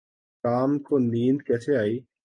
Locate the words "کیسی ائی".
1.47-1.95